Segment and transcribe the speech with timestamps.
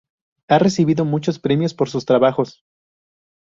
[0.47, 2.63] Ha recibido muchos premios por sus trabajos.